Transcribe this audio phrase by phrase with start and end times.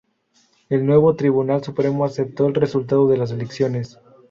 [0.69, 3.99] El nuevo Tribunal Supremo aceptó el resultado de las elecciones.